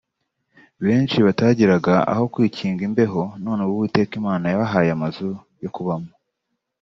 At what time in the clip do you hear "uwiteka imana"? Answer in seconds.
3.77-4.45